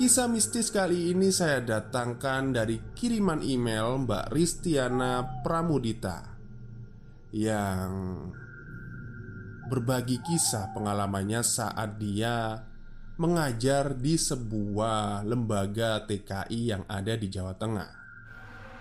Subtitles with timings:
[0.00, 6.24] Kisah mistis kali ini saya datangkan dari kiriman email Mbak Ristiana Pramudita
[7.36, 7.92] Yang
[9.68, 12.64] berbagi kisah pengalamannya saat dia
[13.20, 17.92] mengajar di sebuah lembaga TKI yang ada di Jawa Tengah.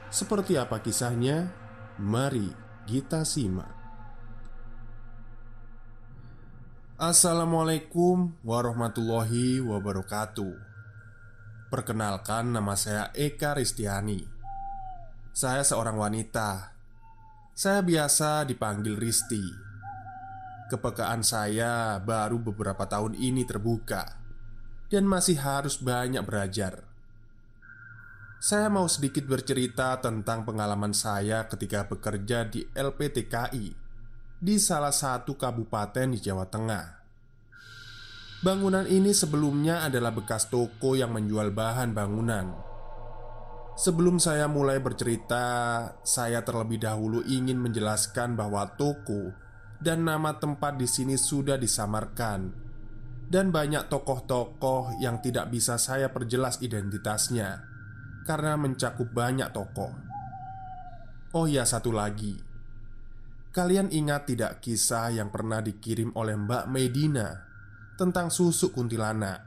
[0.08, 1.52] Seperti apa kisahnya?
[2.00, 2.48] Mari
[2.88, 3.76] kita simak.
[6.96, 10.69] Assalamualaikum warahmatullahi wabarakatuh
[11.70, 14.18] Perkenalkan nama saya Eka Ristiani.
[15.30, 16.74] Saya seorang wanita.
[17.54, 19.46] Saya biasa dipanggil Risti.
[20.66, 24.18] Kepekaan saya baru beberapa tahun ini terbuka
[24.90, 26.90] Dan masih harus banyak belajar.
[28.42, 33.78] Saya mau sedikit bercerita tentang pengalaman saya ketika bekerja di LPTKI
[34.42, 36.99] Di salah satu kabupaten di Jawa Tengah
[38.40, 42.56] Bangunan ini sebelumnya adalah bekas toko yang menjual bahan bangunan.
[43.76, 45.44] Sebelum saya mulai bercerita,
[46.08, 49.36] saya terlebih dahulu ingin menjelaskan bahwa toko
[49.84, 52.56] dan nama tempat di sini sudah disamarkan,
[53.28, 57.60] dan banyak tokoh-tokoh yang tidak bisa saya perjelas identitasnya
[58.24, 59.92] karena mencakup banyak tokoh.
[61.36, 62.40] Oh ya, satu lagi,
[63.52, 67.49] kalian ingat tidak kisah yang pernah dikirim oleh Mbak Medina?
[68.00, 69.44] Tentang susu kuntilanak.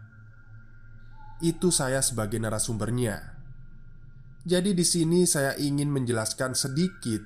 [1.40, 3.40] Itu saya sebagai narasumbernya.
[4.44, 7.24] Jadi di sini saya ingin menjelaskan sedikit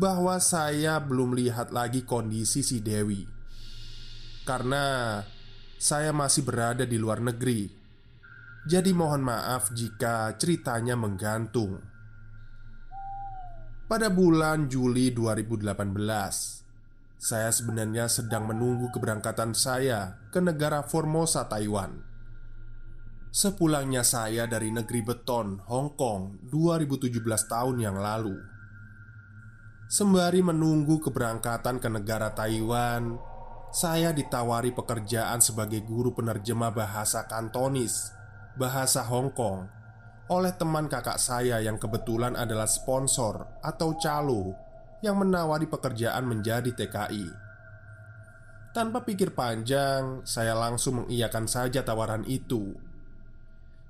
[0.00, 3.20] bahwa saya belum lihat lagi kondisi si Dewi.
[4.48, 5.20] Karena
[5.76, 7.68] saya masih berada di luar negeri.
[8.64, 11.84] Jadi mohon maaf jika ceritanya menggantung.
[13.84, 16.69] Pada bulan Juli 2018
[17.20, 22.00] saya sebenarnya sedang menunggu keberangkatan saya ke negara Formosa, Taiwan.
[23.28, 28.40] Sepulangnya saya dari negeri beton, Hong Kong, 2017 tahun yang lalu.
[29.92, 33.20] Sembari menunggu keberangkatan ke negara Taiwan,
[33.68, 38.16] saya ditawari pekerjaan sebagai guru penerjemah bahasa Kantonis,
[38.56, 39.68] bahasa Hong Kong,
[40.32, 44.69] oleh teman kakak saya yang kebetulan adalah sponsor atau calo
[45.00, 47.50] yang menawari pekerjaan menjadi TKI.
[48.70, 52.70] Tanpa pikir panjang, saya langsung mengiyakan saja tawaran itu.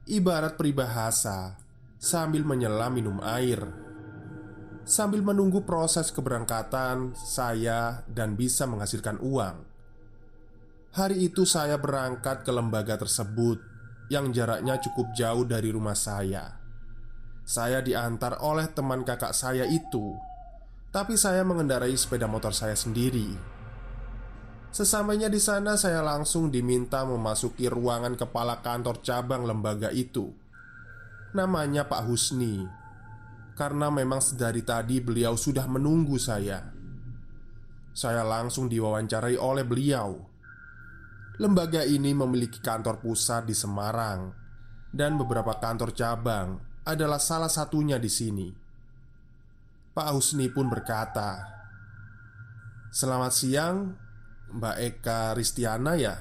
[0.08, 1.60] Ibarat peribahasa,
[2.00, 3.60] sambil menyelam minum air.
[4.88, 9.68] Sambil menunggu proses keberangkatan, saya dan bisa menghasilkan uang.
[10.96, 13.60] Hari itu saya berangkat ke lembaga tersebut
[14.10, 16.56] yang jaraknya cukup jauh dari rumah saya.
[17.44, 20.29] Saya diantar oleh teman kakak saya itu
[20.90, 23.30] tapi saya mengendarai sepeda motor saya sendiri.
[24.70, 30.30] Sesampainya di sana, saya langsung diminta memasuki ruangan kepala kantor cabang lembaga itu.
[31.34, 32.62] Namanya Pak Husni,
[33.58, 36.70] karena memang sedari tadi beliau sudah menunggu saya.
[37.90, 40.14] Saya langsung diwawancarai oleh beliau.
[41.42, 44.30] Lembaga ini memiliki kantor pusat di Semarang,
[44.90, 48.59] dan beberapa kantor cabang adalah salah satunya di sini.
[50.00, 51.44] Pak Husni pun berkata,
[52.88, 54.00] Selamat siang,
[54.48, 56.16] Mbak Eka Ristiana ya?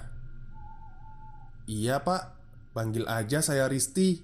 [1.64, 2.36] Iya pak,
[2.76, 4.20] panggil aja saya Risti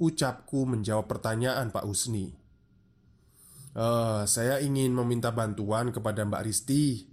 [0.00, 2.32] Ucapku menjawab pertanyaan Pak Usni
[3.76, 7.04] uh, Saya ingin meminta bantuan kepada Mbak Risti.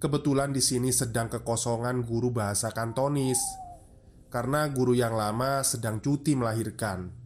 [0.00, 3.36] Kebetulan di sini sedang kekosongan guru bahasa kantonis
[4.32, 7.23] Karena guru yang lama sedang cuti melahirkan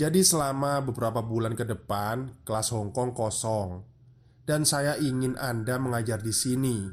[0.00, 3.84] Jadi selama beberapa bulan ke depan Kelas Hongkong kosong
[4.48, 6.88] Dan saya ingin Anda mengajar di sini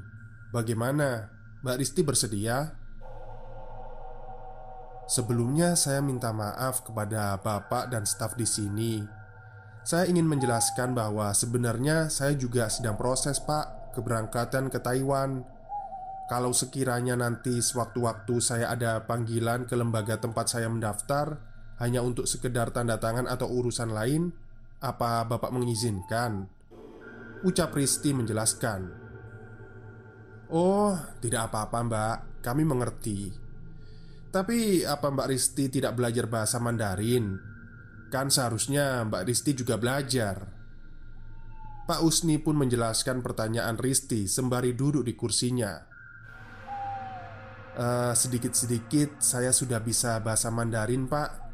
[0.51, 1.31] Bagaimana?
[1.63, 2.67] Mbak Risti bersedia?
[5.07, 8.99] Sebelumnya saya minta maaf kepada Bapak dan staf di sini.
[9.87, 15.47] Saya ingin menjelaskan bahwa sebenarnya saya juga sedang proses, Pak, keberangkatan ke Taiwan.
[16.27, 21.39] Kalau sekiranya nanti sewaktu-waktu saya ada panggilan ke lembaga tempat saya mendaftar
[21.77, 24.33] hanya untuk sekedar tanda tangan atau urusan lain,
[24.81, 26.49] apa Bapak mengizinkan?
[27.45, 29.05] Ucap Risti menjelaskan.
[30.49, 32.17] Oh, tidak apa-apa, Mbak.
[32.41, 33.29] Kami mengerti.
[34.33, 37.37] Tapi apa Mbak Risti tidak belajar bahasa Mandarin?
[38.07, 40.57] Kan seharusnya Mbak Risti juga belajar
[41.87, 45.71] Pak Usni pun menjelaskan pertanyaan Risti sembari duduk di kursinya
[47.79, 51.46] uh, Sedikit-sedikit saya sudah bisa bahasa Mandarin pak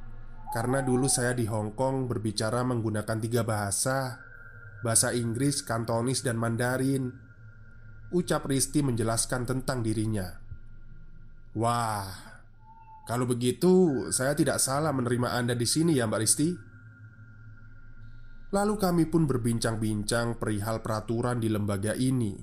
[0.54, 4.22] Karena dulu saya di Hong Kong berbicara menggunakan tiga bahasa
[4.86, 7.10] Bahasa Inggris, Kantonis, dan Mandarin
[8.14, 10.30] Ucap Risti menjelaskan tentang dirinya
[11.58, 12.34] Wah,
[13.06, 16.50] kalau begitu, saya tidak salah menerima Anda di sini ya, Mbak Risti.
[18.54, 22.34] Lalu kami pun berbincang-bincang perihal peraturan di lembaga ini.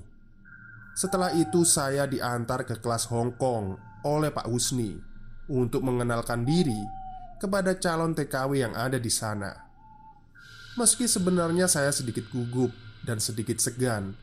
[0.95, 3.75] Setelah itu, saya diantar ke kelas Hong Kong
[4.07, 4.95] oleh Pak Husni
[5.51, 7.00] untuk mengenalkan diri
[7.41, 9.49] kepada calon TKW yang ada di sana.
[10.77, 12.69] Meski sebenarnya saya sedikit gugup
[13.01, 14.13] dan sedikit segan,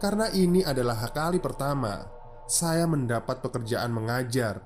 [0.00, 2.00] karena ini adalah kali pertama
[2.48, 4.64] saya mendapat pekerjaan mengajar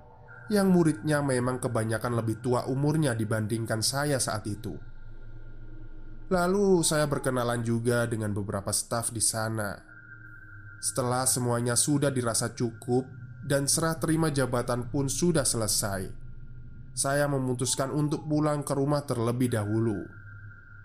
[0.49, 4.79] yang muridnya memang kebanyakan lebih tua umurnya dibandingkan saya saat itu.
[6.33, 9.77] Lalu saya berkenalan juga dengan beberapa staf di sana.
[10.81, 13.05] Setelah semuanya sudah dirasa cukup
[13.45, 16.24] dan serah terima jabatan pun sudah selesai,
[16.95, 20.07] saya memutuskan untuk pulang ke rumah terlebih dahulu,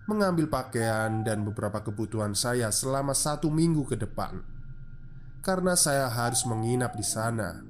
[0.10, 4.42] mengambil pakaian dan beberapa kebutuhan saya selama satu minggu ke depan,
[5.46, 7.62] karena saya harus menginap di sana.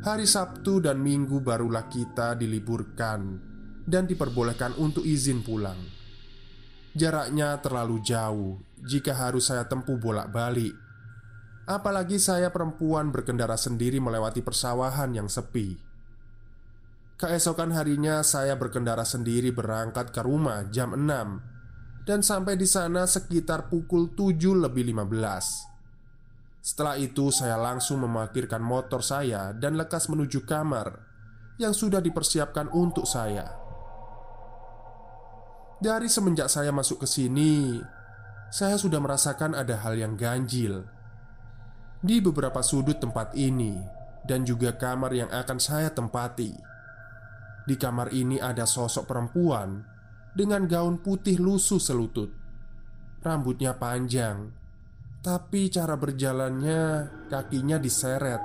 [0.00, 3.36] Hari Sabtu dan Minggu barulah kita diliburkan
[3.84, 5.76] dan diperbolehkan untuk izin pulang.
[6.96, 10.72] Jaraknya terlalu jauh jika harus saya tempuh bolak-balik.
[11.68, 15.89] Apalagi saya perempuan berkendara sendiri melewati persawahan yang sepi.
[17.20, 23.68] Keesokan harinya saya berkendara sendiri berangkat ke rumah jam 6 dan sampai di sana sekitar
[23.68, 26.64] pukul 7 lebih 15.
[26.64, 30.96] Setelah itu, saya langsung memarkirkan motor saya dan lekas menuju kamar
[31.60, 33.52] yang sudah dipersiapkan untuk saya.
[35.76, 37.84] Dari semenjak saya masuk ke sini,
[38.48, 40.88] saya sudah merasakan ada hal yang ganjil
[42.00, 43.76] di beberapa sudut tempat ini
[44.24, 46.69] dan juga kamar yang akan saya tempati.
[47.64, 49.84] Di kamar ini ada sosok perempuan
[50.32, 52.30] dengan gaun putih lusuh selutut,
[53.20, 54.60] rambutnya panjang
[55.20, 58.40] tapi cara berjalannya kakinya diseret.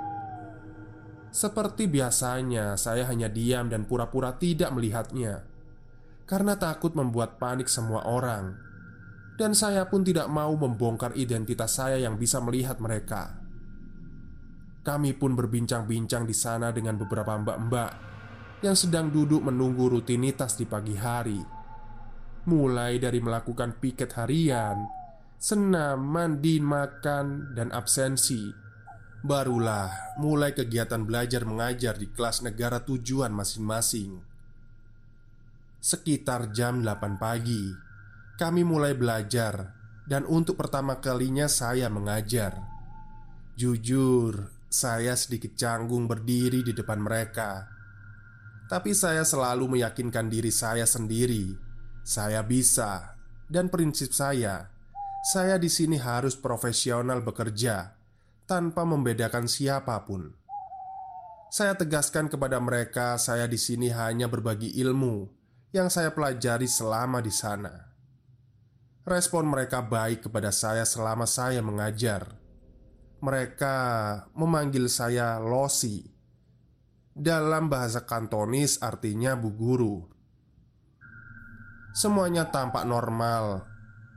[1.32, 5.44] Seperti biasanya saya hanya diam dan pura-pura tidak melihatnya
[6.26, 8.58] Karena takut membuat panik semua orang.
[9.38, 13.36] Dan saya pun tidak mau membongkar identitas saya yang bisa melihat mereka.
[14.82, 18.15] Kami pun berbincang-bincang di sana dengan beberapa mbak-mbak
[18.66, 21.38] Yang sedang duduk menunggu rutinitas di pagi hari.
[22.50, 24.82] Mulai dari melakukan piket harian
[25.38, 28.50] senam, mandi, makan, dan absensi.
[29.22, 34.18] Barulah mulai kegiatan belajar mengajar di kelas negara tujuan masing-masing.
[35.78, 37.70] Sekitar jam 8 pagi
[38.34, 42.58] Kami mulai belajar Dan untuk pertama kalinya saya mengajar.
[43.54, 47.75] Jujur, saya sedikit canggung berdiri di depan mereka
[48.66, 51.54] Tapi saya selalu meyakinkan diri saya sendiri
[52.02, 53.14] Saya bisa
[53.46, 54.74] Dan prinsip saya
[55.26, 57.98] saya di sini harus profesional bekerja
[58.46, 60.30] tanpa membedakan siapa pun.
[61.50, 65.26] Saya tegaskan kepada mereka, saya di sini hanya berbagi ilmu
[65.74, 67.74] yang saya pelajari selama di sana.
[69.02, 72.38] Respon mereka baik kepada saya selama saya mengajar.
[73.18, 73.74] Mereka
[74.30, 76.06] memanggil saya Losi.
[77.16, 80.04] Dalam bahasa Kantonis artinya bu guru.
[81.96, 83.64] Semuanya tampak normal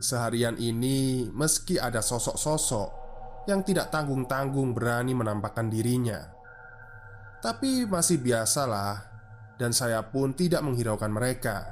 [0.03, 2.89] seharian ini meski ada sosok-sosok
[3.47, 6.27] yang tidak tanggung-tanggung berani menampakkan dirinya,
[7.39, 8.99] tapi masih biasalah,
[9.55, 11.71] dan saya pun tidak menghiraukan mereka.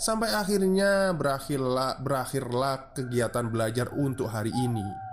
[0.00, 5.11] Sampai akhirnya berakhirlah, berakhirlah kegiatan belajar untuk hari ini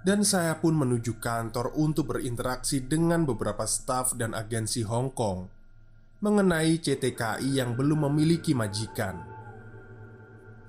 [0.00, 5.44] Dan saya pun menuju kantor untuk berinteraksi dengan beberapa staf dan agensi Hong Kong
[6.24, 9.20] Mengenai CTKI yang belum memiliki majikan.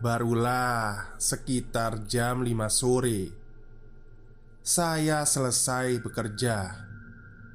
[0.03, 3.21] Barulah sekitar jam 5 sore
[4.59, 6.87] Saya selesai bekerja.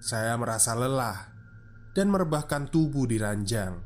[0.00, 1.28] Saya merasa lelah
[1.92, 3.76] Dan merebahkan tubuh di ranjang.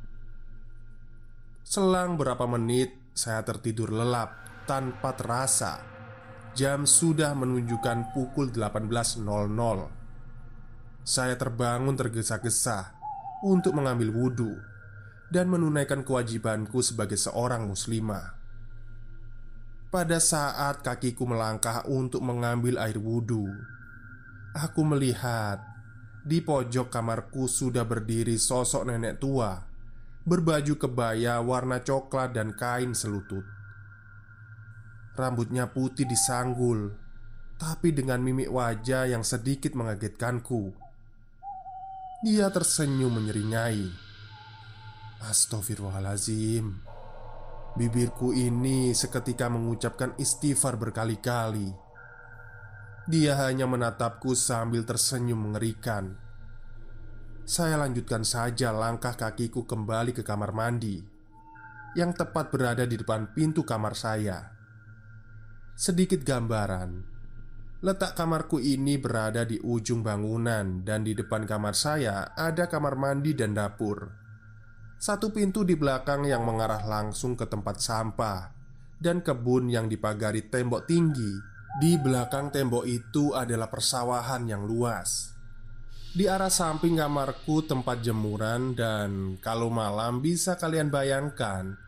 [1.67, 5.90] Selang berapa menit saya tertidur lelap tanpa terasa
[6.61, 9.25] Jam sudah menunjukkan pukul 18.00
[11.01, 13.01] Saya terbangun tergesa-gesa
[13.41, 14.61] untuk mengambil wudhu
[15.33, 18.37] Dan menunaikan kewajibanku sebagai seorang muslimah
[19.89, 23.49] Pada saat kakiku melangkah untuk mengambil air wudhu
[24.53, 25.65] Aku melihat
[26.29, 29.65] di pojok kamarku sudah berdiri sosok nenek tua
[30.29, 33.60] berbaju kebaya warna coklat dan kain selutut.
[35.21, 36.97] Rambutnya putih disanggul,
[37.61, 40.73] tapi dengan mimik wajah yang sedikit mengagetkanku.
[42.25, 43.85] Dia tersenyum menyeringai.
[45.21, 46.73] Astaghfirullahalazim.
[47.77, 51.69] Bibirku ini seketika mengucapkan istighfar berkali-kali.
[53.05, 56.17] Dia hanya menatapku sambil tersenyum mengerikan.
[57.45, 61.03] Saya lanjutkan saja langkah kakiku kembali ke kamar mandi
[61.99, 64.60] Yang tepat berada di depan pintu kamar saya
[65.77, 67.11] Sedikit gambaran.
[67.81, 73.33] Letak kamarku ini berada di ujung bangunan Dan di depan kamar saya ada kamar mandi
[73.33, 74.05] dan dapur.
[75.01, 78.53] Satu pintu di belakang yang mengarah langsung ke tempat sampah
[79.01, 81.33] Dan kebun yang dipagari tembok tinggi.
[81.81, 85.33] Di belakang tembok itu adalah persawahan yang luas.
[86.11, 91.79] Di arah samping kamarku tempat jemuran dan kalau malam bisa kalian bayangkan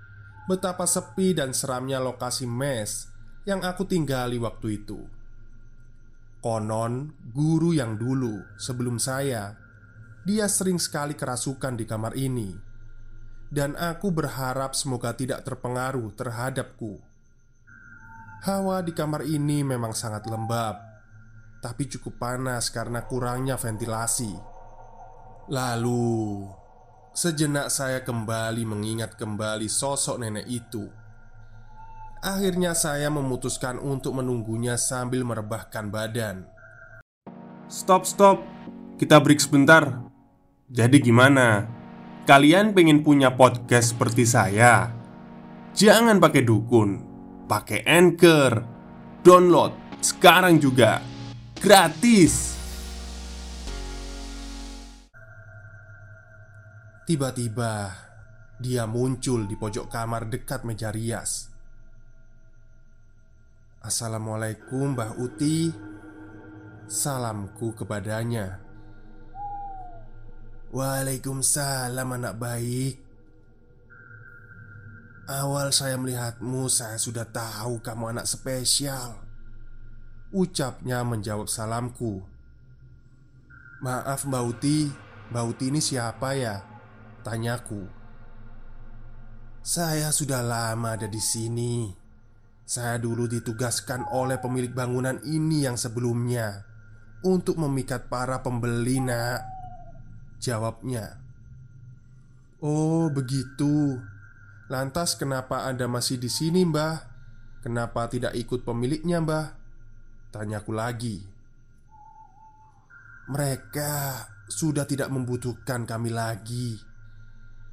[0.46, 3.11] Betapa sepi dan seramnya lokasi mes
[3.48, 5.00] yang aku tinggali waktu itu
[6.42, 9.54] Konon guru yang dulu sebelum saya
[10.26, 12.50] Dia sering sekali kerasukan di kamar ini
[13.50, 16.98] Dan aku berharap semoga tidak terpengaruh terhadapku
[18.42, 20.92] Hawa di kamar ini memang sangat lembab
[21.62, 24.34] tapi cukup panas karena kurangnya ventilasi.
[25.46, 26.42] Lalu,
[27.14, 30.90] sejenak saya kembali mengingat kembali sosok nenek itu.
[32.22, 36.46] Akhirnya, saya memutuskan untuk menunggunya sambil merebahkan badan.
[37.66, 38.46] Stop, stop,
[38.94, 40.06] kita break sebentar.
[40.70, 41.66] Jadi, gimana?
[42.22, 44.94] Kalian pengen punya podcast seperti saya?
[45.74, 47.02] Jangan pakai dukun,
[47.50, 48.62] pakai anchor,
[49.26, 51.02] download sekarang juga
[51.58, 52.54] gratis.
[57.02, 57.90] Tiba-tiba
[58.62, 61.51] dia muncul di pojok kamar dekat meja rias.
[63.82, 65.74] Assalamualaikum, Mbah Uti.
[66.86, 68.62] Salamku kepadanya.
[70.70, 73.02] Waalaikumsalam, anak baik.
[75.26, 79.18] Awal saya melihatmu, saya sudah tahu kamu anak spesial.
[80.32, 82.24] Ucapnya menjawab salamku
[83.84, 84.88] Maaf Mbak Uti
[85.28, 86.64] Mbak Uti ini siapa ya?
[87.20, 87.84] Tanyaku
[89.60, 92.01] Saya sudah lama ada di sini
[92.62, 96.62] Saya dulu ditugaskan oleh pemilik bangunan ini yang sebelumnya
[97.26, 99.42] Untuk memikat para pembeli nak
[100.38, 101.18] Jawabnya
[102.62, 103.98] Oh begitu
[104.70, 107.02] Lantas kenapa Anda masih di sini mbah?
[107.60, 109.58] Kenapa tidak ikut pemiliknya mbah?
[110.30, 111.18] Tanyaku lagi
[113.26, 113.92] Mereka
[114.46, 116.78] sudah tidak membutuhkan kami lagi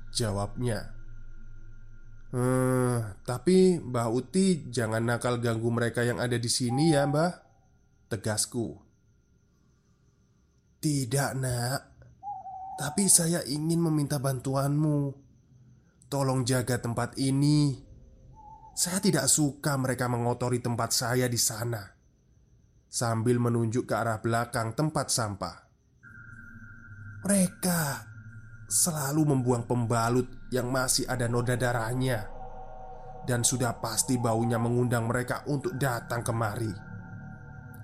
[0.09, 0.98] Jawabnya
[2.29, 7.33] Hmm, tapi Mbah Uti jangan nakal ganggu mereka yang ada di sini ya Mbah.
[8.09, 8.77] Tegasku.
[10.77, 11.81] Tidak nak.
[12.77, 15.27] Tapi saya ingin meminta bantuanmu.
[16.09, 17.75] Tolong jaga tempat ini.
[18.77, 21.83] Saya tidak suka mereka mengotori tempat saya di sana.
[22.89, 25.57] Sambil menunjuk ke arah belakang tempat sampah.
[27.27, 27.81] Mereka
[28.71, 32.25] selalu membuang pembalut yang masih ada noda darahnya,
[33.29, 36.73] dan sudah pasti baunya mengundang mereka untuk datang kemari.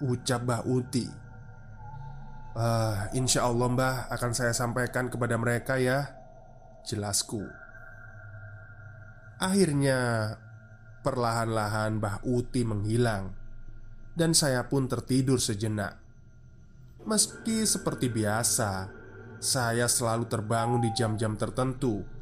[0.01, 1.07] Ucap Mbah Uti.
[2.55, 6.17] Uh, insya Allah Mbah akan saya sampaikan kepada mereka ya.
[6.83, 7.45] Jelasku.
[9.37, 10.31] Akhirnya
[11.05, 13.37] perlahan-lahan Mbah Uti menghilang.
[14.15, 15.99] Dan saya pun tertidur sejenak.
[17.05, 18.89] Meski seperti biasa
[19.37, 22.14] Saya selalu terbangun di jam-jam tertentu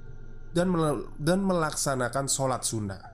[0.54, 0.70] Dan,
[1.18, 3.14] dan melaksanakan sholat sunnah.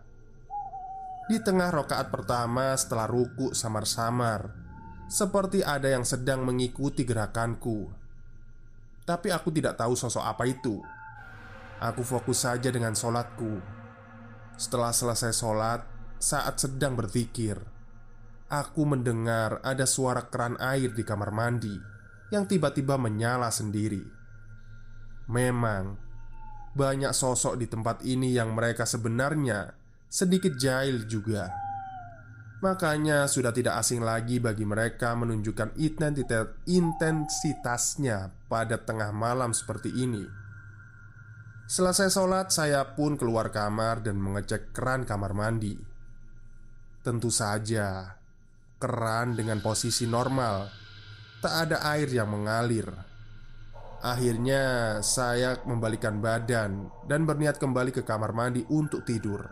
[1.30, 4.50] Di tengah rokaat pertama setelah ruku samar-samar
[5.06, 7.86] Seperti ada yang sedang mengikuti gerakanku.
[9.06, 10.82] Tapi aku tidak tahu sosok apa itu.
[11.80, 13.62] Aku fokus saja dengan sholatku.
[14.58, 15.82] Setelah selesai sholat
[16.18, 17.62] Saat sedang berzikir
[18.50, 21.78] Aku mendengar ada suara keran air di kamar mandi
[22.34, 24.02] Yang tiba-tiba menyala sendiri.
[25.30, 26.09] Memang
[26.76, 29.74] Banyak sosok di tempat ini yang mereka sebenarnya
[30.10, 31.50] Sedikit jahil juga
[32.60, 35.80] Makanya sudah tidak asing lagi bagi mereka menunjukkan
[36.68, 40.40] intensitasnya pada tengah malam seperti ini
[41.70, 45.78] Selesai sholat, saya pun keluar kamar dan mengecek keran kamar mandi.
[47.06, 48.18] Tentu saja,
[48.82, 50.66] keran dengan posisi normal,
[51.46, 52.90] tak ada air yang mengalir.
[54.00, 59.44] Akhirnya, saya membalikan badan dan berniat kembali ke kamar mandi untuk tidur.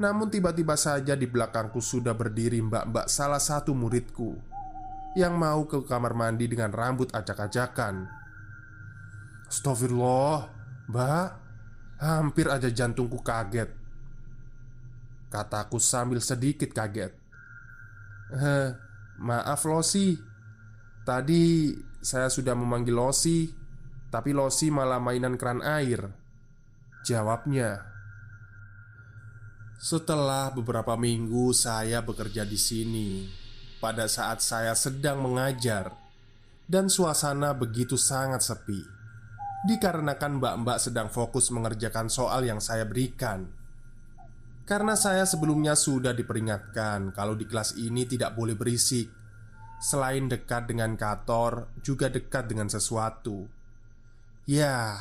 [0.00, 4.32] Namun, tiba-tiba saja di belakangku sudah berdiri mbak-mbak salah satu muridku
[5.18, 8.08] yang mau ke kamar mandi dengan rambut acak-acakan.
[9.48, 10.58] Astagfirullah,
[10.88, 11.28] Mbak,
[12.00, 13.68] hampir aja jantungku kaget
[15.28, 17.12] Kataku sambil sedikit kaget
[18.32, 18.68] Eh,
[19.20, 20.16] maaf Losi
[21.04, 23.50] Tadi saya sudah memanggil Losi
[24.08, 26.06] Tapi Losi malah mainan keran air.
[27.02, 27.82] Jawabnya
[29.78, 33.08] Setelah beberapa minggu saya bekerja di sini
[33.82, 35.94] Pada saat saya sedang mengajar
[36.66, 38.82] Dan suasana begitu sangat sepi
[39.58, 43.50] Dikarenakan mbak-mbak sedang fokus mengerjakan soal yang saya berikan.
[44.62, 49.17] Karena saya sebelumnya sudah diperingatkan Kalau di kelas ini tidak boleh berisik
[49.78, 53.46] Selain dekat dengan kantor Juga dekat dengan sesuatu.
[54.44, 54.98] Ya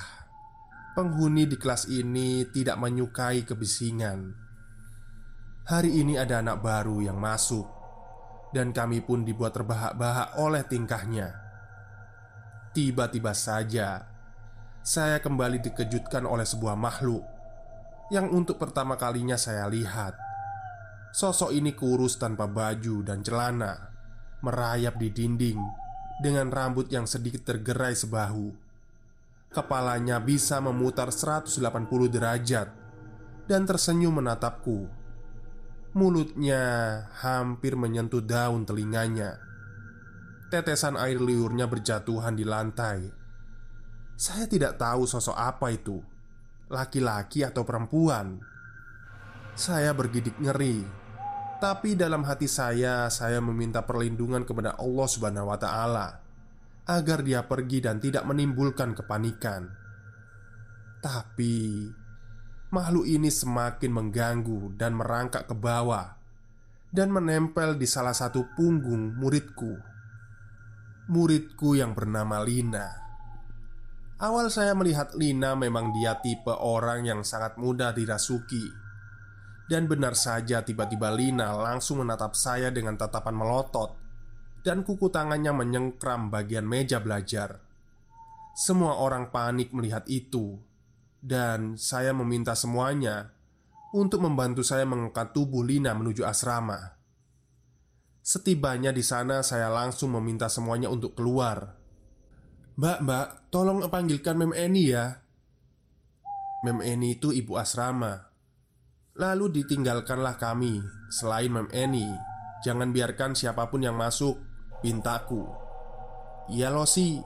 [0.93, 4.33] Penghuni di kelas ini tidak menyukai kebisingan.
[5.69, 7.65] Hari ini ada anak baru yang masuk
[8.53, 11.33] Dan kami pun dibuat terbahak-bahak oleh tingkahnya.
[12.73, 14.17] Tiba-tiba saja
[14.87, 17.19] saya kembali dikejutkan oleh sebuah makhluk
[18.07, 20.15] yang untuk pertama kalinya saya lihat.
[21.11, 23.96] Sosok ini kurus tanpa baju dan celana,
[24.43, 25.59] merayap di dinding
[26.21, 28.53] dengan rambut yang sedikit tergerai sebahu.
[29.53, 31.57] Kepalanya bisa memutar 180
[32.11, 32.67] derajat
[33.47, 34.89] dan tersenyum menatapku.
[35.95, 36.61] Mulutnya
[37.23, 39.39] hampir menyentuh daun telinganya.
[40.51, 43.17] Tetesan air liurnya berjatuhan di lantai
[44.17, 46.01] saya tidak tahu sosok apa itu
[46.73, 48.41] Laki-laki atau perempuan
[49.53, 50.81] Saya bergidik ngeri
[51.57, 56.07] Tapi dalam hati saya Saya meminta perlindungan kepada Allah subhanahu wa ta'ala
[56.85, 59.67] Agar dia pergi dan tidak menimbulkan kepanikan.
[61.01, 61.89] Tapi
[62.67, 66.13] Makhluk ini semakin mengganggu dan merangkak ke bawah
[66.93, 69.75] Dan menempel di salah satu punggung muridku.
[71.09, 72.87] Muridku yang bernama Lina.
[74.21, 78.86] Awal saya melihat Lina memang dia tipe orang yang sangat mudah dirasuki
[79.67, 83.99] Dan benar saja tiba-tiba Lina langsung menatap saya dengan tatapan melotot
[84.63, 87.59] Dan kuku tangannya menyengkram bagian meja belajar.
[88.55, 90.55] Semua orang panik melihat itu
[91.19, 93.35] Dan saya meminta semuanya
[93.91, 96.95] Untuk membantu saya mengangkat tubuh Lina menuju asrama.
[98.23, 101.79] Setibanya di sana saya langsung meminta semuanya untuk keluar.
[102.75, 105.23] Mbak, mbak, tolong panggilkan Mem Eni ya.
[106.67, 108.27] Mem Eni itu ibu asrama
[109.17, 110.77] Lalu ditinggalkanlah kami
[111.09, 112.05] Selain Mem Eni.
[112.61, 114.37] Jangan biarkan siapa pun yang masuk
[114.85, 115.41] Pintaku.
[116.53, 117.17] Iya sih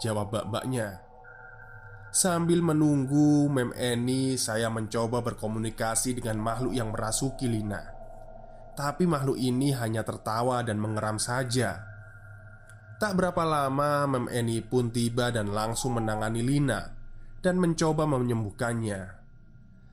[0.00, 1.04] Jawab mbak-mbaknya.
[2.08, 7.84] Sambil menunggu Mem Eni Saya mencoba berkomunikasi dengan makhluk yang merasuki Lina.
[8.72, 11.84] Tapi makhluk ini hanya tertawa dan mengeram saja.
[12.96, 16.96] Tak berapa lama Mem Eni pun tiba dan langsung menangani Lina
[17.40, 19.19] Dan mencoba menyembuhkannya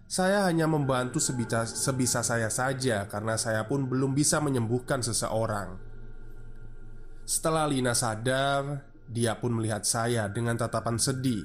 [0.08, 5.76] Saya hanya membantu sebisa, sebisa saya saja Karena saya pun belum bisa menyembuhkan seseorang.
[7.28, 11.44] Setelah Lina sadar Dia pun melihat saya dengan tatapan sedih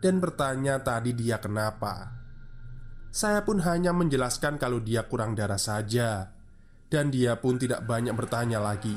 [0.00, 2.08] Dan bertanya tadi dia kenapa.
[3.12, 6.32] Saya pun hanya menjelaskan kalau dia kurang darah saja
[6.88, 8.96] Dan dia pun tidak banyak bertanya lagi.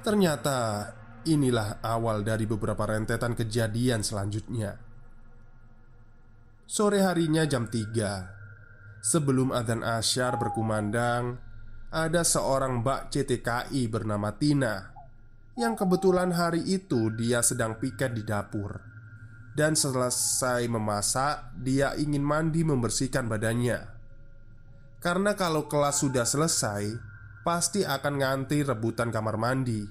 [0.00, 0.88] Ternyata
[1.28, 4.85] inilah awal dari beberapa rentetan kejadian selanjutnya
[6.66, 11.38] Sore harinya jam 3 Sebelum adzan asyar berkumandang,
[11.94, 14.90] ada seorang mbak CTKI bernama Tina
[15.54, 18.82] yang kebetulan hari itu dia sedang piket di dapur.
[19.54, 23.86] Dan selesai memasak, dia ingin mandi membersihkan badannya.
[24.98, 26.98] Karena kalau kelas sudah selesai,
[27.46, 29.86] pasti akan ngantri rebutan kamar mandi.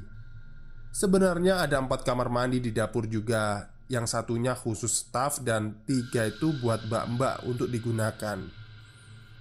[0.91, 6.57] Sebenarnya ada empat kamar mandi di dapur juga Yang satunya khusus staff dan tiga itu
[6.57, 8.41] buat mbak-mbak untuk digunakan.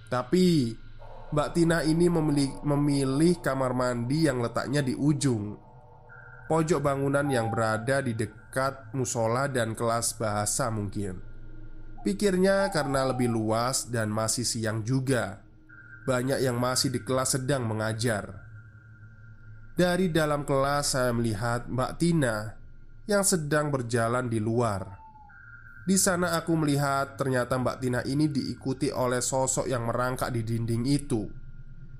[0.05, 0.77] Tapi
[1.33, 5.57] Mbak Tina ini memilih, memilih kamar mandi yang letaknya di ujung.
[6.45, 11.17] Pojok bangunan yang berada di dekat musola dan kelas bahasa mungkin.
[12.05, 15.41] Pikirnya karena lebih luas dan masih siang juga.
[16.05, 18.45] Banyak yang masih di kelas sedang mengajar.
[19.73, 22.55] Dari dalam kelas saya melihat Mbak Tina
[23.05, 24.97] yang sedang berjalan di luar.
[25.85, 30.83] Di sana aku melihat ternyata Mbak Tina ini diikuti oleh sosok yang merangkak di dinding
[30.89, 31.29] itu.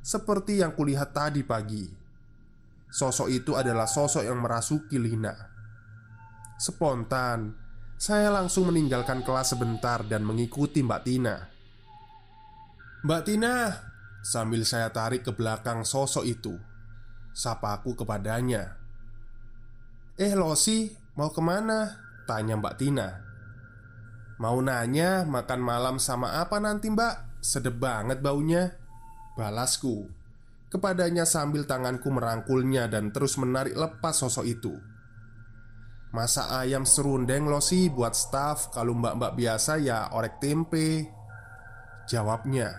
[0.02, 1.86] Seperti yang kulihat tadi pagi.
[2.90, 5.34] Sosok itu adalah sosok yang merasuki Lina.
[6.58, 7.54] Spontan,
[8.02, 11.36] saya langsung meninggalkan kelas sebentar dan mengikuti Mbak Tina.
[13.06, 13.54] Mbak Tina,
[14.26, 16.58] sambil saya tarik ke belakang sosok itu.
[17.36, 18.85] Sapaku kepadanya
[20.16, 20.88] Eh Losi,
[21.20, 21.92] mau ke mana?
[22.24, 23.20] Tanya Mbak Tina
[24.40, 27.44] Mau nanya makan malam sama apa nanti mbak?
[27.44, 28.80] Sedep banget baunya
[29.36, 30.08] Balasku
[30.72, 34.72] Kepadanya sambil tanganku merangkulnya dan terus menarik lepas sosok itu
[36.16, 41.12] Masa ayam serundeng Losi buat staff Kalau mbak-mbak biasa ya orek tempe
[42.08, 42.72] Jawabnya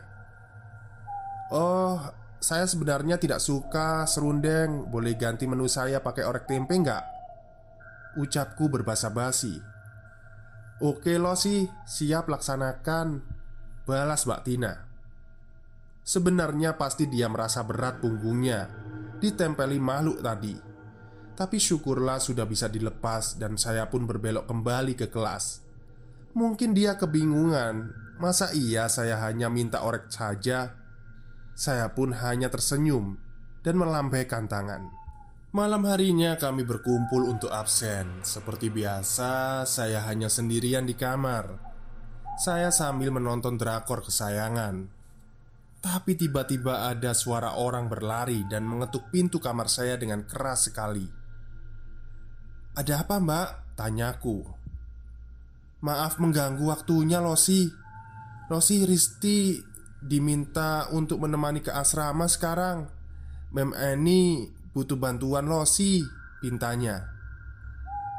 [1.52, 2.00] Oh
[2.40, 7.15] saya sebenarnya tidak suka serundeng Boleh ganti menu saya pakai orek tempe nggak?
[8.16, 9.60] Ucapku berbahasa basi
[10.76, 13.24] Oke lo sih, siap laksanakan.
[13.88, 14.72] Balas Mbak Tina.
[16.04, 18.68] Sebenarnya pasti dia merasa berat punggungnya
[19.16, 20.52] Ditempeli makhluk tadi.
[21.32, 25.64] Tapi syukurlah sudah bisa dilepas Dan saya pun berbelok kembali ke kelas.
[26.36, 30.72] Mungkin dia kebingungan Masa iya saya hanya minta orek saja?
[31.52, 33.20] Saya pun hanya tersenyum
[33.60, 34.88] dan melambaikan tangan.
[35.56, 38.20] Malam harinya kami berkumpul untuk absen.
[38.20, 41.48] Seperti biasa, saya hanya sendirian di kamar.
[42.36, 44.84] Saya sambil menonton drakor kesayangan.
[45.80, 51.08] Tapi tiba-tiba ada suara orang berlari dan mengetuk pintu kamar saya dengan keras sekali.
[52.76, 54.44] "Ada apa, Mbak?" tanyaku.
[55.80, 57.64] "Maaf mengganggu waktunya, Losi.
[58.52, 59.56] Losi Risti
[60.04, 62.92] diminta untuk menemani ke asrama sekarang.
[63.56, 66.04] Mem Eni butuh bantuan losi,
[66.44, 67.08] pintanya.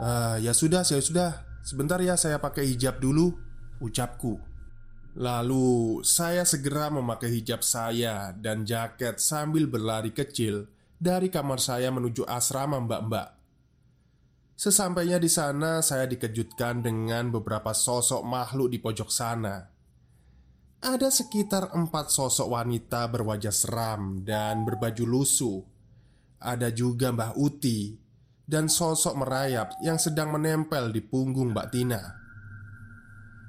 [0.02, 1.46] Uh, ya sudah, ya sudah.
[1.62, 3.38] Sebentar ya saya pakai hijab dulu,
[3.78, 4.41] ucapku.
[5.17, 10.65] Lalu saya segera memakai hijab saya dan jaket sambil berlari kecil
[10.98, 13.38] dari kamar saya menuju asrama mbak-mbak.
[14.58, 19.70] Sesampainya di sana, saya dikejutkan dengan beberapa sosok makhluk di pojok sana.
[20.82, 25.76] Ada sekitar empat sosok wanita berwajah seram dan berbaju lusuh.
[26.38, 27.97] Ada juga Mbah Uti
[28.47, 32.02] dan sosok merayap yang sedang menempel di punggung Mbak Tina.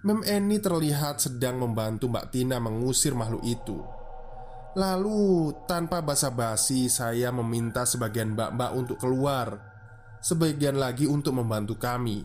[0.07, 3.79] Mem Eni terlihat sedang membantu Mbak Tina mengusir makhluk itu.
[4.79, 9.59] Lalu, tanpa basa-basi, saya meminta sebagian mbak-mbak untuk keluar,
[10.23, 12.23] sebagian lagi untuk membantu kami,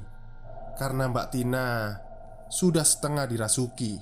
[0.77, 1.97] karena Mbak Tina
[2.53, 3.97] sudah setengah dirasuki.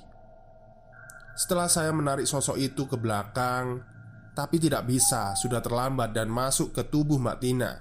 [1.38, 3.88] Setelah saya menarik sosok itu ke belakang,
[4.32, 7.72] tapi tidak bisa, sudah terlambat dan masuk ke tubuh Mbak Tina.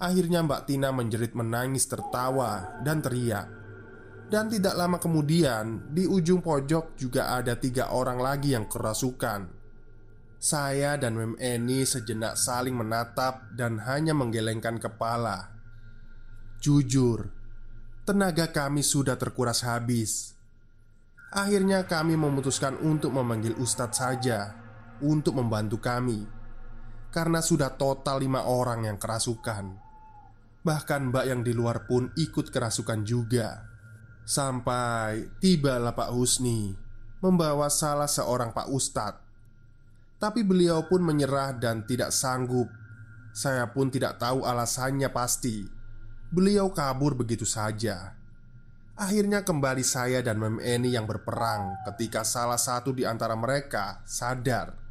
[0.00, 3.48] Akhirnya Mbak Tina menjerit menangis tertawa dan teriak.
[4.26, 9.54] Dan tidak lama kemudian Di ujung pojok juga ada tiga orang lagi yang kerasukan.
[10.36, 15.54] Saya dan Mem Eni sejenak saling menatap Dan hanya menggelengkan kepala.
[16.58, 17.30] Jujur
[18.02, 20.34] Tenaga kami sudah terkuras habis.
[21.30, 24.65] Akhirnya kami memutuskan untuk memanggil Ustadz saja
[25.04, 26.24] Untuk membantu kami.
[27.12, 29.76] Karena sudah total lima orang yang kerasukan.
[30.64, 33.64] Bahkan mbak yang di luar pun ikut kerasukan juga.
[34.26, 36.74] Sampai tibalah Pak Husni
[37.22, 39.22] Membawa salah seorang Pak Ustadz.
[40.20, 42.68] Tapi beliau pun menyerah dan tidak sanggup.
[43.32, 45.64] Saya pun tidak tahu alasannya pasti.
[46.28, 48.16] Beliau kabur begitu saja.
[48.96, 54.85] Akhirnya kembali saya dan Mem Eni yang berperang ketika salah satu di antara mereka sadar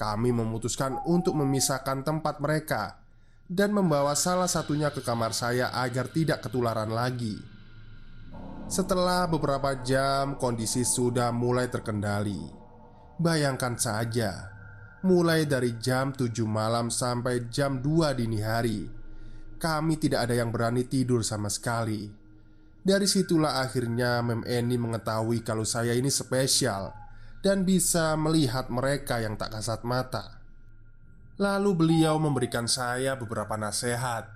[0.00, 3.04] Kami memutuskan untuk memisahkan tempat mereka
[3.44, 7.36] Dan membawa salah satunya ke kamar saya agar tidak ketularan lagi
[8.64, 12.38] Setelah beberapa jam, kondisi sudah mulai terkendali.
[13.18, 14.46] Bayangkan saja,
[15.02, 18.86] mulai dari jam 7 malam sampai jam 2 dini hari,
[19.58, 22.08] kami tidak ada yang berani tidur sama sekali.
[22.80, 26.99] Dari situlah akhirnya Mem Eni mengetahui kalau saya ini spesial
[27.40, 30.40] dan bisa melihat mereka yang tak kasat mata.
[31.40, 34.28] Lalu beliau memberikan saya beberapa nasihat,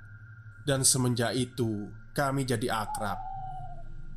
[0.64, 3.20] dan semenjak itu kami jadi akrab.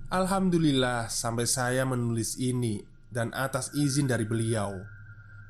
[0.08, 2.80] Alhamdulillah, sampai saya menulis ini
[3.12, 4.88] dan atas izin dari beliau,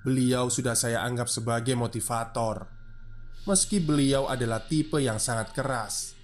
[0.01, 2.65] beliau sudah saya anggap sebagai motivator.
[3.45, 6.17] Meski beliau adalah tipe yang sangat keras,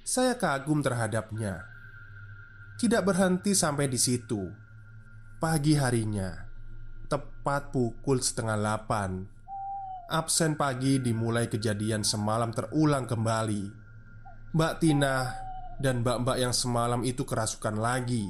[0.00, 1.64] saya kagum terhadapnya.
[2.80, 4.48] Tidak berhenti sampai di situ.
[5.36, 6.53] Pagi harinya,
[7.14, 9.22] tepat pukul setengah delapan,
[10.10, 13.70] absen pagi dimulai kejadian semalam terulang kembali.
[14.50, 15.30] Mbak Tina
[15.78, 18.26] dan mbak-mbak yang semalam itu kerasukan lagi.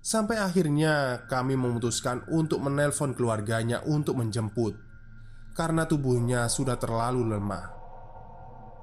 [0.00, 4.72] Sampai akhirnya kami memutuskan untuk menelpon keluarganya untuk menjemput
[5.52, 7.76] karena tubuhnya sudah terlalu lemah.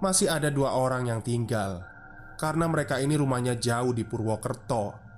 [0.06, 1.82] Masih ada dua orang yang tinggal
[2.38, 5.10] karena mereka ini rumahnya jauh di Purwokerto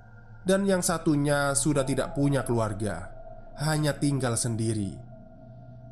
[0.48, 3.11] dan yang satunya sudah tidak punya keluarga,
[3.60, 4.96] hanya tinggal sendiri.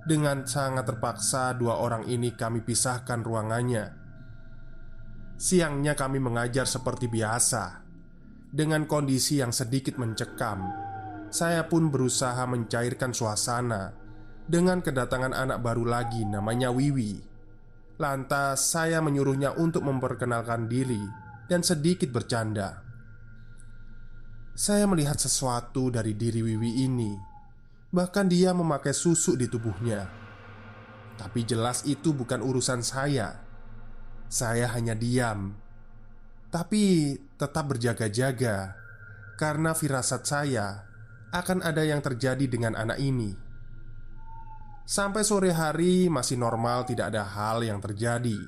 [0.01, 4.01] Dengan sangat terpaksa, dua orang ini kami pisahkan ruangannya.
[5.41, 7.81] Siangnya kami mengajar seperti biasa
[8.53, 10.69] Dengan kondisi yang sedikit mencekam.
[11.33, 13.89] Saya pun berusaha mencairkan suasana
[14.45, 17.25] Dengan kedatangan anak baru lagi namanya Wiwi.
[17.97, 21.01] Lantas saya menyuruhnya untuk memperkenalkan diri
[21.49, 22.85] Dan sedikit bercanda.
[24.53, 27.30] Saya melihat sesuatu dari diri Wiwi ini
[27.91, 30.07] Bahkan dia memakai susuk di tubuhnya
[31.19, 33.51] Tapi jelas itu bukan urusan saya
[34.31, 35.59] saya hanya diam,
[36.55, 38.79] tapi tetap berjaga-jaga
[39.35, 40.87] karena firasat saya
[41.35, 43.35] akan ada yang terjadi dengan anak ini.
[44.87, 48.39] Sampai sore hari masih normal, tidak ada hal yang terjadi.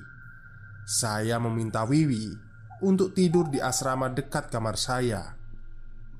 [0.87, 2.31] Saya meminta Wiwi
[2.79, 5.35] untuk tidur di asrama dekat kamar saya.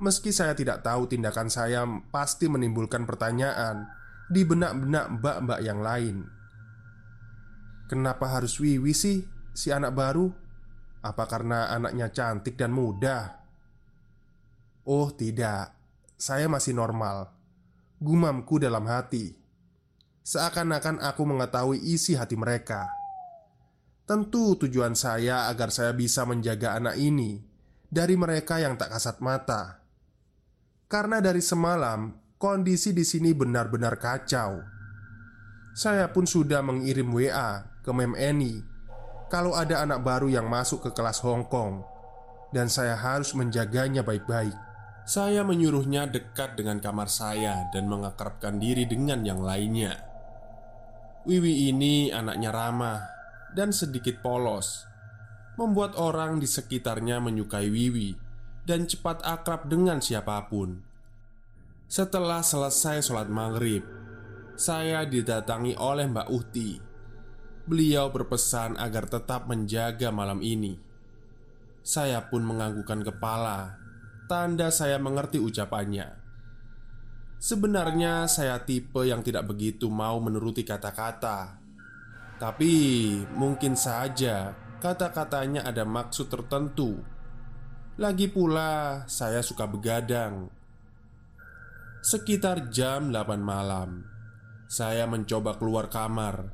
[0.04, 3.88] Meski saya tidak tahu tindakan saya pasti menimbulkan pertanyaan
[4.28, 6.28] di benak-benak mbak-mbak yang lain.
[7.88, 9.24] Kenapa harus Wiwi sih?
[9.54, 10.28] si anak baru?
[11.06, 13.38] Apa karena anaknya cantik dan muda?
[14.84, 15.72] Oh, tidak.
[16.20, 17.32] Saya masih normal.
[18.02, 19.32] Gumamku dalam hati.
[20.24, 22.92] Seakan-akan aku mengetahui isi hati mereka.
[24.04, 27.40] Tentu tujuan saya agar saya bisa menjaga anak ini
[27.88, 29.83] dari mereka yang tak kasat mata.
[30.94, 34.62] Karena dari semalam kondisi di sini benar-benar kacau.
[35.74, 38.62] Saya pun sudah mengirim WA ke Mem Eni
[39.26, 41.82] kalau ada anak baru yang masuk ke kelas Hong Kong
[42.54, 44.54] dan saya harus menjaganya baik-baik.
[45.10, 49.98] Saya menyuruhnya dekat dengan kamar saya dan mengakrabkan diri dengan yang lainnya.
[51.26, 53.02] Wiwi ini anaknya ramah
[53.58, 54.86] dan sedikit polos,
[55.58, 58.33] membuat orang di sekitarnya menyukai Wiwi
[58.64, 60.82] dan cepat akrab dengan siapa pun.
[61.88, 63.84] Setelah selesai sholat maghrib,
[64.56, 66.94] saya didatangi oleh Mbak Uhti
[67.64, 70.76] Beliau berpesan agar tetap menjaga malam ini.
[71.80, 73.80] Saya pun menganggukkan kepala,
[74.28, 76.12] tanda saya mengerti ucapannya.
[77.40, 81.56] Sebenarnya saya tipe yang tidak begitu mau menuruti kata-kata,
[82.36, 82.72] tapi
[83.32, 84.52] mungkin saja
[84.84, 87.00] kata-katanya ada maksud tertentu.
[87.94, 90.50] Lagi pula, saya suka begadang.
[92.02, 94.02] Sekitar jam 8 malam,
[94.66, 96.50] saya mencoba keluar kamar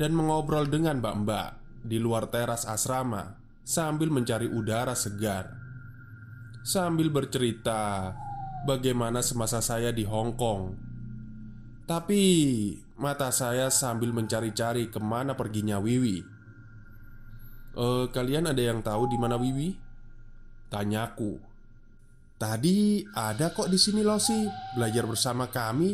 [0.00, 5.52] dan mengobrol dengan mbak-mbak di luar teras asrama sambil mencari udara segar.
[6.64, 8.16] Sambil bercerita
[8.64, 10.80] bagaimana semasa saya di Hong Kong.
[11.84, 12.24] Tapi
[12.96, 16.24] mata saya sambil mencari-cari ke mana perginya Wiwi.
[17.76, 19.89] E, kalian ada yang tahu di mana Wiwi?
[20.70, 21.36] Tanyaku.
[22.40, 24.46] Tadi ada kok di sini Losi
[24.78, 25.92] belajar bersama kami.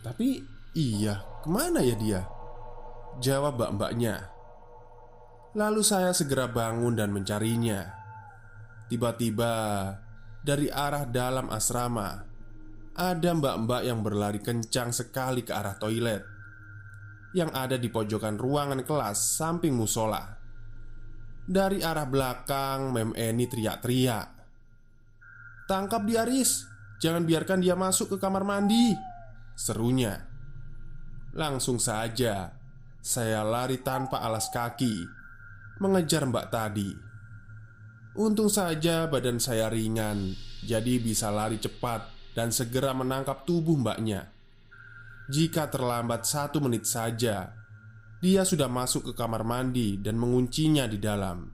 [0.00, 0.40] Tapi
[0.78, 2.22] iya, ke mana ya dia?
[3.16, 4.28] Jawab mbak-mbaknya
[5.56, 7.88] Lalu saya segera bangun dan mencarinya
[8.92, 9.52] Tiba-tiba
[10.44, 12.12] Dari arah dalam asrama
[12.92, 16.20] Ada mbak-mbak yang berlari kencang sekali ke arah toilet
[17.32, 20.35] Yang ada di pojokan ruangan kelas samping musola
[21.46, 24.28] Dari arah belakang Mem Eni teriak-teriak.
[25.70, 26.66] Tangkap dia Riz.
[26.98, 28.94] Jangan biarkan dia masuk ke kamar mandi.
[29.54, 30.26] Serunya.
[31.38, 32.50] Langsung saja
[32.98, 35.06] saya lari tanpa alas kaki
[35.76, 36.88] Mengejar mbak tadi.
[38.16, 40.32] Untung saja badan saya ringan,
[40.64, 44.32] jadi bisa lari cepat dan segera menangkap tubuh mbaknya.
[45.28, 47.52] Jika terlambat satu menit saja,
[48.26, 51.46] dia sudah masuk ke kamar mandi dan menguncinya di dalam.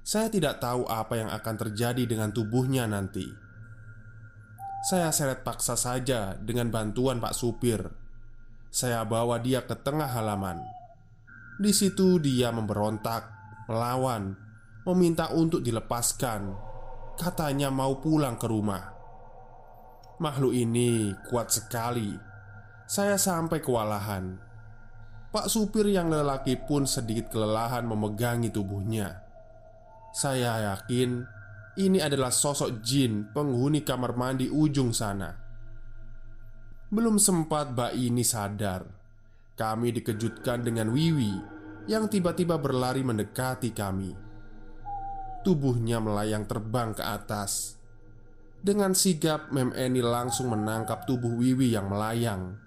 [0.00, 3.28] Saya tidak tahu apa yang akan terjadi dengan tubuhnya nanti.
[4.88, 7.92] Saya seret paksa saja dengan bantuan Pak Supir.
[8.72, 10.64] Saya bawa dia ke tengah halaman.
[11.60, 13.28] Di situ dia memberontak,
[13.68, 14.32] melawan,
[14.88, 16.56] meminta untuk dilepaskan.
[17.20, 18.96] Katanya mau pulang ke rumah.
[20.16, 22.16] Makhluk ini kuat sekali.
[22.88, 24.51] Saya sampai kewalahan.
[25.32, 29.24] Pak supir yang lelaki pun sedikit kelelahan memegangi tubuhnya.
[30.12, 31.24] Saya yakin
[31.80, 35.42] ini adalah sosok jin penghuni kamar mandi ujung sana.
[36.92, 38.84] Belum sempat Mbak ini sadar
[39.56, 41.40] Kami dikejutkan dengan Wiwi
[41.88, 44.12] Yang tiba-tiba berlari mendekati kami
[45.40, 47.80] Tubuhnya melayang terbang ke atas
[48.60, 52.60] Dengan sigap Mem Eni langsung menangkap tubuh Wiwi yang melayang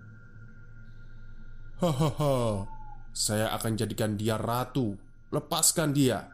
[1.79, 2.67] Hahaha
[3.11, 4.95] Saya akan jadikan dia ratu
[5.31, 6.27] Lepaskan dia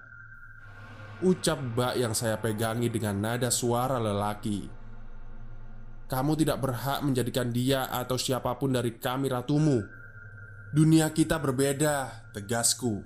[1.22, 4.82] Ucap Mbak yang saya pegangi dengan nada suara lelaki
[6.12, 9.80] kamu tidak berhak menjadikan dia atau siapa pun dari kami ratumu.
[10.76, 13.00] Dunia kita berbeda, tegasku.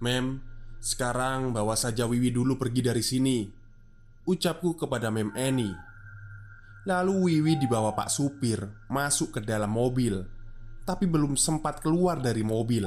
[0.00, 0.40] Mem,
[0.80, 3.44] sekarang bawa saja Wiwi dulu pergi dari sini.
[4.24, 5.68] Ucapku kepada Mem Eni.
[6.88, 10.24] Lalu Wiwi dibawa Pak Supir masuk ke dalam mobil,
[10.82, 12.86] tapi belum sempat keluar dari mobil.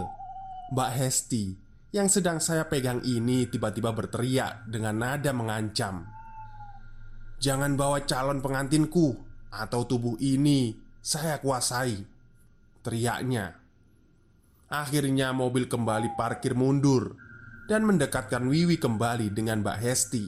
[0.72, 1.44] Mbak Hesti
[1.96, 6.16] yang sedang saya pegang ini tiba-tiba berteriak dengan nada mengancam.
[7.40, 9.20] Jangan bawa calon pengantinku
[9.52, 12.00] Atau tubuh ini Saya kuasai
[12.80, 13.56] Teriaknya
[14.72, 17.20] Akhirnya mobil kembali parkir mundur
[17.68, 20.26] Dan mendekatkan Wiwi kembali dengan Mbak Hesti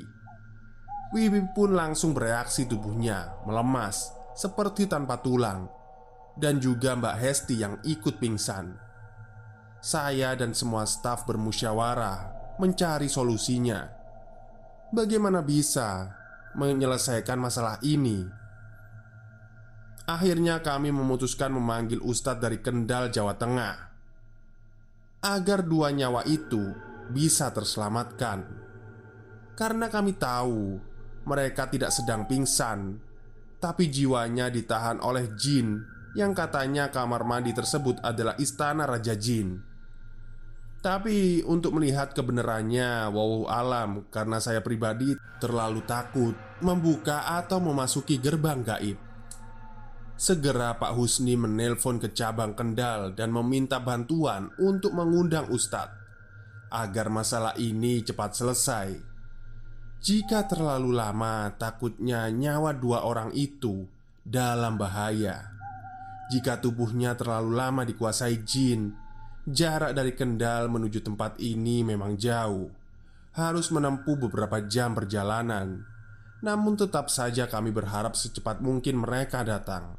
[1.16, 5.77] Wiwi pun langsung bereaksi tubuhnya Melemas Seperti tanpa tulang
[6.38, 8.78] Dan juga Mbak Hesti yang ikut pingsan.
[9.82, 13.86] Saya dan semua staf bermusyawarah Mencari solusinya.
[14.90, 16.10] Bagaimana bisa
[16.58, 18.26] menyelesaikan masalah ini.
[20.10, 23.76] Akhirnya kami memutuskan memanggil ustadz dari Kendal, Jawa Tengah
[25.22, 26.72] Agar dua nyawa itu
[27.14, 28.48] bisa terselamatkan.
[29.54, 30.80] Karena kami tahu
[31.28, 33.02] mereka tidak sedang pingsan
[33.58, 39.78] Tapi jiwanya ditahan oleh jin Yang katanya kamar mandi tersebut adalah istana Raja Jin
[40.78, 48.62] tapi untuk melihat kebenarannya, wow alam, karena saya pribadi terlalu takut membuka atau memasuki gerbang
[48.62, 48.98] gaib.
[50.18, 55.94] Segera Pak Husni menelpon ke cabang Kendal dan meminta bantuan untuk mengundang Ustadz
[56.74, 58.90] agar masalah ini cepat selesai.
[60.02, 63.86] Jika terlalu lama, takutnya nyawa dua orang itu
[64.24, 65.57] dalam bahaya.
[66.28, 68.92] Jika tubuhnya terlalu lama dikuasai jin,
[69.48, 72.68] Jarak dari Kendal menuju tempat ini memang jauh.
[73.32, 75.88] Harus menempuh beberapa jam perjalanan.
[76.44, 79.96] Namun tetap saja kami berharap secepat mungkin mereka datang.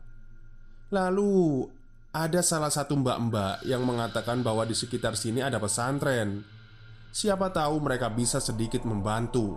[0.92, 1.64] Lalu
[2.12, 6.44] ada salah satu mbak-mbak yang mengatakan bahwa di sekitar sini ada pesantren.
[7.08, 9.56] Siapa tahu mereka bisa sedikit membantu.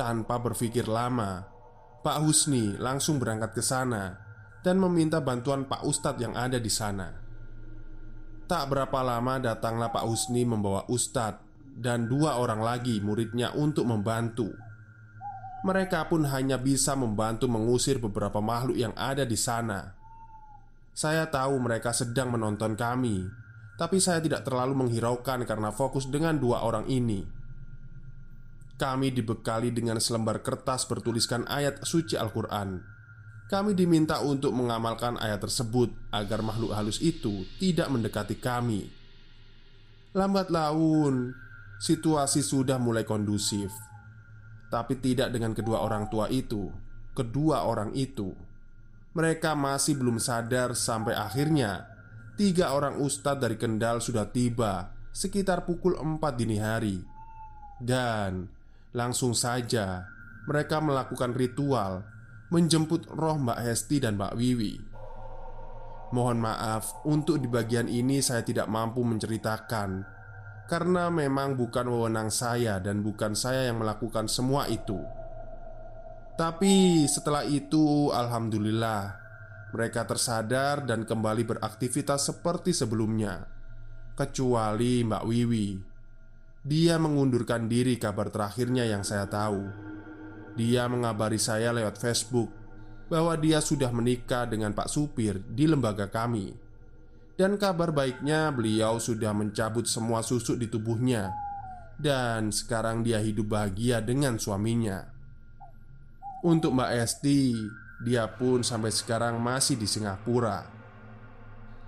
[0.00, 1.44] Tanpa berpikir lama
[2.00, 4.29] Pak Husni langsung berangkat ke sana
[4.60, 7.20] Dan meminta bantuan Pak Ustadz yang ada di sana
[8.50, 11.46] Tak berapa lama datanglah Pak Husni membawa Ustadz
[11.78, 14.50] dan dua orang lagi muridnya untuk membantu.
[15.62, 19.94] Mereka pun hanya bisa membantu mengusir beberapa makhluk yang ada di sana.
[20.90, 23.22] Saya tahu mereka sedang menonton kami,
[23.78, 27.22] tapi saya tidak terlalu menghiraukan karena fokus dengan dua orang ini.
[28.74, 32.98] Kami dibekali dengan selembar kertas bertuliskan ayat suci Al-Quran
[33.50, 38.86] kami diminta untuk mengamalkan ayat tersebut agar makhluk halus itu tidak mendekati kami.
[40.14, 41.34] Lambat laun,
[41.82, 43.74] situasi sudah mulai kondusif,
[44.70, 46.70] tapi tidak dengan kedua orang tua itu.
[47.10, 48.30] Kedua orang itu,
[49.18, 51.90] mereka masih belum sadar sampai akhirnya
[52.38, 57.02] tiga orang ustadz dari Kendal sudah tiba sekitar pukul 4 dini hari,
[57.82, 58.46] dan
[58.94, 60.06] langsung saja
[60.46, 62.06] mereka melakukan ritual
[62.50, 64.74] menjemput roh Mbak Hesti dan Mbak Wiwi.
[66.10, 70.18] Mohon maaf, untuk di bagian ini saya tidak mampu menceritakan
[70.66, 74.98] karena memang bukan wewenang saya dan bukan saya yang melakukan semua itu.
[76.38, 79.18] Tapi setelah itu, alhamdulillah,
[79.74, 83.46] mereka tersadar dan kembali beraktivitas seperti sebelumnya,
[84.14, 85.68] kecuali Mbak Wiwi.
[86.66, 89.62] Dia mengundurkan diri kabar terakhirnya yang saya tahu.
[90.58, 92.50] Dia mengabari saya lewat Facebook
[93.10, 96.54] bahwa dia sudah menikah dengan Pak Supir di lembaga kami.
[97.34, 101.34] Dan kabar baiknya beliau sudah mencabut semua susuk di tubuhnya.
[102.00, 105.04] Dan sekarang dia hidup bahagia dengan suaminya.
[106.40, 107.52] Untuk Mbak Esti,
[108.00, 110.64] dia pun sampai sekarang masih di Singapura.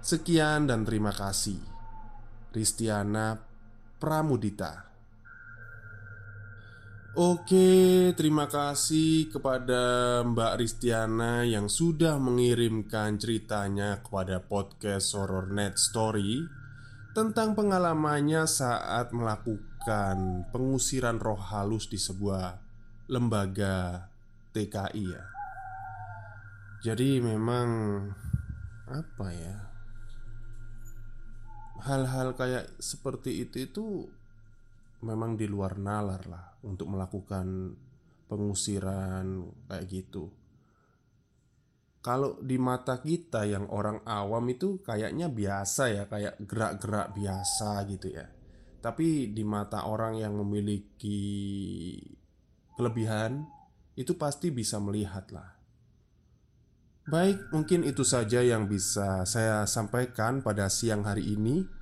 [0.05, 1.57] Sekian dan terima kasih.
[2.53, 3.41] Ristiana
[3.97, 4.92] Pramudita
[7.13, 16.41] Oke, terima kasih kepada Mbak Ristiana yang sudah mengirimkan ceritanya kepada podcast Horror Net Story
[17.13, 22.57] tentang pengalamannya saat melakukan pengusiran roh halus di sebuah
[23.13, 24.09] lembaga
[24.57, 25.25] TKI ya.
[26.81, 27.69] Jadi memang
[28.89, 29.57] apa ya?
[31.77, 33.87] Hal-hal kayak seperti itu itu
[35.03, 37.75] memang di luar nalar lah untuk melakukan
[38.31, 40.31] pengusiran kayak gitu.
[42.03, 48.11] Kalau di mata kita yang orang awam itu kayaknya biasa ya, kayak gerak-gerak biasa gitu
[48.11, 48.27] ya.
[48.83, 51.23] Tapi di mata orang yang memiliki
[52.75, 53.47] kelebihan
[53.95, 55.63] itu pasti bisa melihat lah.
[57.07, 61.82] Baik, mungkin itu saja yang bisa saya sampaikan pada siang hari ini.